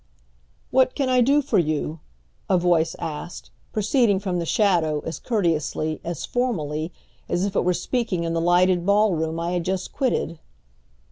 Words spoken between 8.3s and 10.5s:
the lighted ball room I had just quitted.